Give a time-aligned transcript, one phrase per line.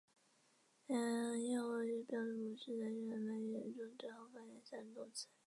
[0.87, 0.99] 原
[1.39, 5.27] 印欧语的标准模式在日耳曼语言中最好的反映为三类动词。